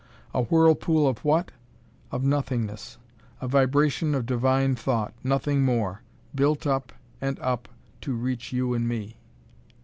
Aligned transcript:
A 0.33 0.41
whirlpool 0.41 1.07
of 1.07 1.19
what? 1.23 1.51
Of 2.11 2.23
Nothingness! 2.23 2.97
A 3.39 3.47
vibration 3.47 4.15
of 4.15 4.25
Divine 4.25 4.73
Thought 4.73 5.13
nothing 5.23 5.63
more 5.63 6.01
built 6.33 6.65
up 6.65 6.91
and 7.21 7.39
up 7.39 7.67
to 8.01 8.15
reach 8.15 8.51
you 8.51 8.73
and 8.73 8.87
me! 8.87 9.19